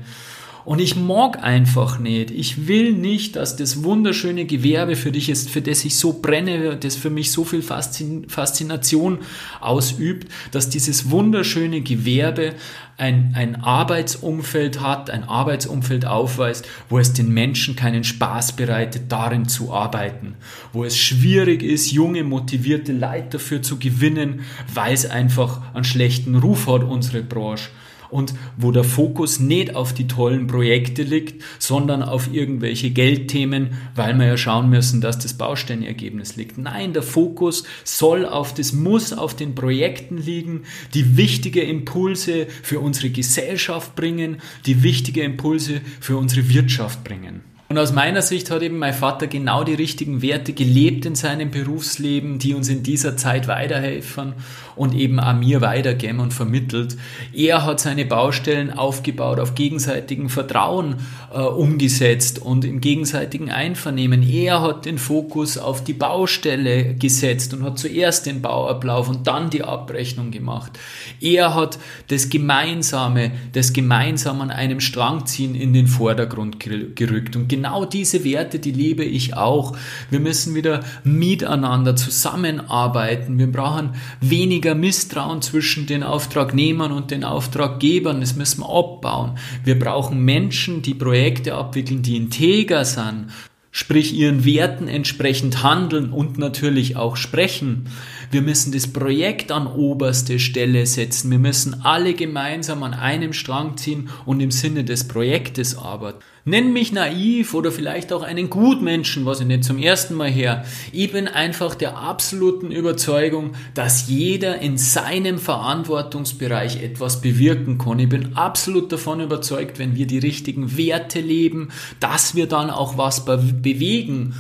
Und 0.66 0.80
ich 0.80 0.96
mag 0.96 1.44
einfach 1.44 2.00
nicht. 2.00 2.32
Ich 2.32 2.68
will 2.68 2.94
nicht, 2.94 3.36
dass 3.36 3.58
das 3.58 3.84
wunderschöne 3.84 4.46
Gewerbe 4.46 4.96
für 4.96 5.12
dich 5.12 5.30
ist, 5.30 5.50
für 5.50 5.62
das 5.62 5.84
ich 5.84 5.98
so 5.98 6.22
brenne, 6.22 6.78
das 6.78 6.96
für 6.96 7.10
mich 7.10 7.32
so 7.32 7.44
viel 7.44 7.62
Faszination 7.62 9.20
ausübt, 9.60 10.32
dass 10.52 10.70
dieses 10.70 11.12
wunderschöne 11.12 11.82
Gewerbe 11.82 12.54
ein, 12.96 13.34
ein 13.36 13.62
Arbeitsumfeld 13.62 14.80
hat, 14.80 15.10
ein 15.10 15.24
Arbeitsumfeld 15.24 16.06
aufweist, 16.06 16.66
wo 16.90 16.98
es 16.98 17.12
den 17.12 17.34
Menschen 17.34 17.76
keinen 17.76 18.06
Spaß 18.06 18.54
bereitet, 18.54 19.12
darin 19.12 19.50
zu 19.50 19.74
arbeiten, 19.74 20.36
wo 20.72 20.86
es 20.86 20.98
schwierig 20.98 21.62
ist, 21.64 21.92
junge, 21.92 22.24
motivierte 22.24 22.94
Leute 22.94 23.32
dafür 23.32 23.62
zu 23.62 23.80
gewinnen, 23.80 24.42
weil 24.74 24.94
es 24.94 25.06
einfach 25.06 25.62
einen 25.74 25.84
schlechten 25.84 26.36
Ruf 26.36 26.68
hat, 26.68 26.84
unsere 26.84 27.22
Branche 27.22 27.70
und 28.14 28.34
wo 28.58 28.72
der 28.72 28.84
Fokus 28.84 29.40
nicht 29.40 29.76
auf 29.76 29.94
die 29.94 30.08
tollen 30.08 30.48
Projekte 30.48 31.04
liegt, 31.04 31.44
sondern 31.60 32.04
auf 32.04 32.32
irgendwelche 32.32 32.92
Geldthemen, 32.92 33.72
weil 33.96 34.14
wir 34.18 34.28
ja 34.28 34.38
schauen 34.38 34.70
müssen, 34.70 35.02
dass 35.02 35.20
das 35.20 35.34
Baustellenergebnis 35.34 36.36
liegt. 36.36 36.58
Nein, 36.58 36.94
der 36.94 37.04
Fokus 37.04 37.64
soll 37.84 38.26
auf 38.26 38.54
das 38.54 38.74
muss 38.74 39.14
auf 39.14 39.36
den 39.36 39.56
Projekten 39.56 40.18
liegen, 40.18 40.64
die 40.94 41.18
wichtige 41.18 41.62
Impulse 41.62 42.48
für 42.62 42.80
unsere 42.80 43.10
Gesellschaft 43.10 43.96
bringen, 43.96 44.38
die 44.66 44.84
wichtige 44.84 45.24
Impulse 45.24 45.82
für 46.00 46.18
unsere 46.18 46.50
Wirtschaft 46.50 47.04
bringen. 47.04 47.53
Und 47.70 47.80
aus 47.80 47.92
meiner 47.92 48.22
Sicht 48.22 48.52
hat 48.52 48.62
eben 48.62 48.78
mein 48.78 48.94
Vater 48.94 49.26
genau 49.26 49.64
die 49.64 49.74
richtigen 49.74 50.22
Werte 50.22 50.54
gelebt 50.54 51.06
in 51.06 51.16
seinem 51.16 51.50
Berufsleben, 51.50 52.38
die 52.38 52.54
uns 52.54 52.70
in 52.70 52.84
dieser 52.84 53.18
Zeit 53.18 53.48
weiterhelfen 53.48 54.34
und 54.76 54.94
eben 54.94 55.20
auch 55.20 55.34
mir 55.34 55.62
weitergeben 55.62 56.20
und 56.20 56.34
vermittelt. 56.34 56.98
Er 57.34 57.66
hat 57.66 57.80
seine 57.80 58.06
Baustellen 58.06 58.72
aufgebaut, 58.72 59.40
auf 59.40 59.56
gegenseitigen 59.56 60.30
Vertrauen 60.30 60.98
äh, 61.34 61.40
umgesetzt 61.40 62.40
und 62.40 62.66
im 62.66 62.82
gegenseitigen 62.82 63.50
Einvernehmen. 63.50 64.28
Er 64.28 64.62
hat 64.62 64.86
den 64.86 64.98
Fokus 64.98 65.58
auf 65.58 65.84
die 65.84 65.94
Baustelle 65.94 66.96
gesetzt 66.96 67.54
und 67.54 67.64
hat 67.64 67.80
zuerst 67.80 68.26
den 68.26 68.42
Bauablauf 68.42 69.10
und 69.10 69.28
dann 69.28 69.50
die 69.50 69.64
Abrechnung 69.64 70.32
gemacht. 70.32 70.74
Er 71.22 71.56
hat 71.56 71.80
das 72.08 72.30
Gemeinsame, 72.30 73.32
das 73.54 73.74
Gemeinsam 73.74 74.42
an 74.42 74.52
einem 74.52 74.80
Strang 74.80 75.26
ziehen 75.26 75.56
in 75.56 75.74
den 75.74 75.88
Vordergrund 75.88 76.60
gerückt. 76.60 77.36
Und 77.36 77.48
genau 77.54 77.86
diese 77.86 78.24
Werte, 78.24 78.58
die 78.58 78.72
lebe 78.72 79.04
ich 79.04 79.36
auch. 79.36 79.78
Wir 80.10 80.20
müssen 80.20 80.56
wieder 80.56 80.80
miteinander 81.04 81.96
zusammenarbeiten. 81.96 83.38
Wir 83.38 83.52
brauchen 83.52 83.92
weniger 84.22 84.74
Misstrauen 84.74 85.44
zwischen 85.44 85.86
den 85.86 86.02
Auftragnehmern 86.02 86.92
und 86.92 87.12
den 87.12 87.24
Auftraggebern. 87.24 88.22
Das 88.22 88.36
müssen 88.36 88.62
wir 88.62 88.70
abbauen. 88.70 89.38
Wir 89.64 89.78
brauchen 89.78 90.26
Menschen, 90.26 90.82
die 90.82 90.96
Projekte 90.96 91.54
abwickeln, 91.54 92.02
die 92.02 92.18
integer 92.18 92.86
sind 92.86 93.28
sprich 93.76 94.14
ihren 94.14 94.46
Werten 94.46 94.88
entsprechend 94.88 95.64
handeln 95.64 96.12
und 96.12 96.38
natürlich 96.38 96.96
auch 96.96 97.18
sprechen. 97.18 97.90
Wir 98.30 98.44
müssen 98.44 98.72
das 98.72 98.86
Projekt 98.88 99.52
an 99.52 99.66
oberste 99.66 100.38
Stelle 100.38 100.86
setzen. 100.86 101.32
Wir 101.32 101.40
müssen 101.40 101.84
alle 101.84 102.14
gemeinsam 102.14 102.84
an 102.84 102.94
einem 102.94 103.34
Strang 103.34 103.76
ziehen 103.76 104.10
und 104.28 104.42
im 104.42 104.52
Sinne 104.52 104.84
des 104.84 105.08
Projektes 105.08 105.76
arbeiten. 105.76 106.20
Nenn 106.46 106.74
mich 106.74 106.92
naiv 106.92 107.54
oder 107.54 107.72
vielleicht 107.72 108.12
auch 108.12 108.22
einen 108.22 108.50
Gutmenschen, 108.50 109.26
was 109.26 109.40
ich 109.40 109.48
nicht 109.48 109.64
zum 109.64 109.78
ersten 109.78 110.14
Mal 110.14 110.30
her. 110.30 110.66
Ich 110.92 111.10
bin 111.14 111.30
einfach 111.30 111.74
der 111.74 111.98
absoluten 111.98 112.70
Überzeugung, 112.70 113.54
dass 113.74 114.10
jeder 114.10 114.60
in 114.60 114.78
seinem 114.78 115.38
Verantwortungsbereich 115.38 116.84
etwas 116.84 117.22
bewirken 117.22 117.78
kann. 117.78 118.00
Ich 118.00 118.10
bin 118.10 118.36
absolut 118.36 118.92
davon 118.92 119.22
überzeugt, 119.22 119.80
wenn 119.80 119.96
wir 119.96 120.06
die 120.06 120.20
richtigen 120.20 120.76
Werte 120.76 121.22
leben, 121.22 121.70
dass 122.02 122.36
wir 122.36 122.48
dann 122.48 122.70
auch 122.70 122.98
was 122.98 123.24
bewegen. 123.24 124.36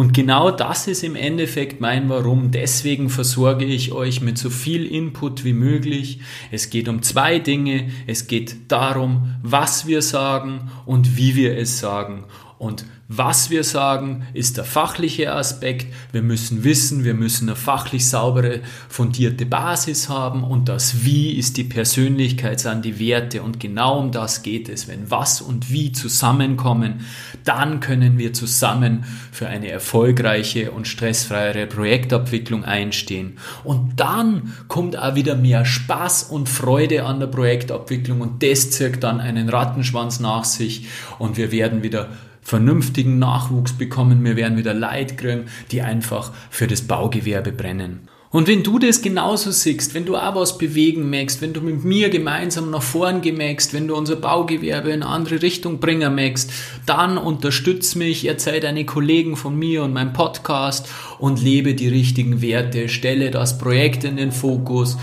Und 0.00 0.14
genau 0.14 0.50
das 0.50 0.86
ist 0.86 1.04
im 1.04 1.14
Endeffekt 1.14 1.82
mein 1.82 2.08
Warum. 2.08 2.52
Deswegen 2.52 3.10
versorge 3.10 3.66
ich 3.66 3.92
euch 3.92 4.22
mit 4.22 4.38
so 4.38 4.48
viel 4.48 4.86
Input 4.86 5.44
wie 5.44 5.52
möglich. 5.52 6.20
Es 6.50 6.70
geht 6.70 6.88
um 6.88 7.02
zwei 7.02 7.38
Dinge. 7.38 7.90
Es 8.06 8.26
geht 8.26 8.72
darum, 8.72 9.34
was 9.42 9.86
wir 9.86 10.00
sagen 10.00 10.70
und 10.86 11.18
wie 11.18 11.36
wir 11.36 11.54
es 11.54 11.80
sagen. 11.80 12.24
Und 12.60 12.84
was 13.08 13.48
wir 13.48 13.64
sagen, 13.64 14.26
ist 14.34 14.58
der 14.58 14.64
fachliche 14.64 15.32
Aspekt. 15.32 15.86
Wir 16.12 16.20
müssen 16.20 16.62
wissen, 16.62 17.04
wir 17.04 17.14
müssen 17.14 17.48
eine 17.48 17.56
fachlich 17.56 18.06
saubere, 18.06 18.60
fundierte 18.90 19.46
Basis 19.46 20.10
haben 20.10 20.44
und 20.44 20.68
das 20.68 21.02
Wie 21.02 21.32
ist 21.32 21.56
die 21.56 21.64
Persönlichkeit, 21.64 22.60
sind 22.60 22.84
die 22.84 22.98
Werte 22.98 23.42
und 23.42 23.60
genau 23.60 23.98
um 23.98 24.12
das 24.12 24.42
geht 24.42 24.68
es. 24.68 24.88
Wenn 24.88 25.10
was 25.10 25.40
und 25.40 25.70
wie 25.72 25.92
zusammenkommen, 25.92 27.06
dann 27.44 27.80
können 27.80 28.18
wir 28.18 28.34
zusammen 28.34 29.06
für 29.32 29.48
eine 29.48 29.70
erfolgreiche 29.70 30.70
und 30.70 30.86
stressfreiere 30.86 31.66
Projektabwicklung 31.66 32.66
einstehen. 32.66 33.38
Und 33.64 33.98
dann 33.98 34.52
kommt 34.68 34.98
auch 34.98 35.14
wieder 35.14 35.34
mehr 35.34 35.64
Spaß 35.64 36.24
und 36.24 36.50
Freude 36.50 37.06
an 37.06 37.20
der 37.20 37.28
Projektabwicklung 37.28 38.20
und 38.20 38.42
das 38.42 38.70
zirkt 38.70 39.02
dann 39.02 39.18
einen 39.18 39.48
Rattenschwanz 39.48 40.20
nach 40.20 40.44
sich 40.44 40.88
und 41.18 41.38
wir 41.38 41.52
werden 41.52 41.82
wieder 41.82 42.10
vernünftigen 42.50 43.20
Nachwuchs 43.20 43.72
bekommen, 43.72 44.24
wir 44.24 44.34
werden 44.34 44.58
wieder 44.58 44.74
Leid 44.74 45.16
kriegen, 45.16 45.44
die 45.70 45.82
einfach 45.82 46.32
für 46.50 46.66
das 46.66 46.82
Baugewerbe 46.82 47.52
brennen. 47.52 48.08
Und 48.32 48.46
wenn 48.46 48.62
du 48.62 48.78
das 48.78 49.02
genauso 49.02 49.50
siehst, 49.50 49.94
wenn 49.94 50.04
du 50.04 50.16
auch 50.16 50.34
was 50.34 50.58
bewegen 50.58 51.10
möchtest, 51.10 51.42
wenn 51.42 51.52
du 51.52 51.60
mit 51.60 51.84
mir 51.84 52.10
gemeinsam 52.10 52.70
nach 52.70 52.82
vorn 52.82 53.22
gemägst, 53.22 53.72
wenn 53.72 53.88
du 53.88 53.96
unser 53.96 54.16
Baugewerbe 54.16 54.90
in 54.90 55.02
eine 55.02 55.12
andere 55.12 55.42
Richtung 55.42 55.78
bringen 55.78 56.14
möchtest, 56.14 56.52
dann 56.86 57.18
unterstütz 57.18 57.94
mich, 57.94 58.26
erzähl 58.26 58.60
deine 58.60 58.84
Kollegen 58.84 59.36
von 59.36 59.56
mir 59.56 59.82
und 59.82 59.92
meinem 59.92 60.12
Podcast 60.12 60.88
und 61.18 61.42
lebe 61.42 61.74
die 61.74 61.88
richtigen 61.88 62.40
Werte, 62.40 62.88
stelle 62.88 63.32
das 63.32 63.58
Projekt 63.58 64.04
in 64.04 64.16
den 64.16 64.30
Fokus, 64.30 64.96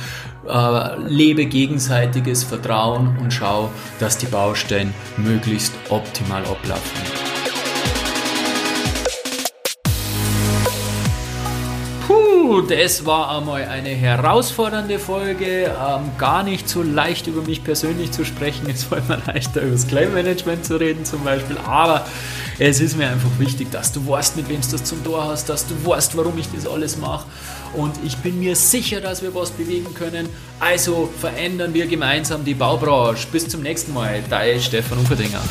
äh, 0.47 0.99
lebe 1.07 1.45
gegenseitiges 1.45 2.45
Vertrauen 2.45 3.17
und 3.21 3.33
schau, 3.33 3.69
dass 3.99 4.17
die 4.17 4.27
Baustellen 4.27 4.93
möglichst 5.17 5.73
optimal 5.89 6.43
ablaufen. 6.45 7.26
Das 12.61 13.05
war 13.05 13.37
einmal 13.37 13.63
eine 13.63 13.89
herausfordernde 13.89 14.99
Folge. 14.99 15.65
Ähm, 15.65 16.11
gar 16.17 16.43
nicht 16.43 16.69
so 16.69 16.81
leicht 16.81 17.27
über 17.27 17.41
mich 17.41 17.63
persönlich 17.63 18.11
zu 18.11 18.25
sprechen. 18.25 18.69
Es 18.69 18.89
war 18.89 18.99
immer 18.99 19.19
leichter 19.25 19.61
über 19.61 19.71
das 19.71 19.87
Claim-Management 19.87 20.65
zu 20.65 20.79
reden 20.79 21.05
zum 21.05 21.23
Beispiel. 21.23 21.57
Aber 21.65 22.05
es 22.59 22.79
ist 22.79 22.97
mir 22.97 23.09
einfach 23.09 23.29
wichtig, 23.37 23.71
dass 23.71 23.91
du 23.91 24.07
weißt, 24.07 24.37
mit 24.37 24.49
wem 24.49 24.61
du 24.61 24.67
das 24.71 24.83
zum 24.83 25.03
Tor 25.03 25.25
hast, 25.25 25.49
dass 25.49 25.67
du 25.67 25.73
weißt, 25.85 26.15
warum 26.17 26.37
ich 26.37 26.47
das 26.53 26.67
alles 26.67 26.97
mache. 26.97 27.25
Und 27.73 27.93
ich 28.03 28.17
bin 28.17 28.39
mir 28.39 28.55
sicher, 28.55 29.01
dass 29.01 29.21
wir 29.21 29.35
was 29.35 29.51
bewegen 29.51 29.93
können. 29.93 30.29
Also 30.59 31.09
verändern 31.19 31.73
wir 31.73 31.87
gemeinsam 31.87 32.45
die 32.45 32.53
Baubranche. 32.53 33.27
Bis 33.31 33.47
zum 33.47 33.61
nächsten 33.61 33.93
Mal. 33.93 34.23
Dein 34.29 34.59
Stefan 34.59 34.99
Uferdinger. 34.99 35.41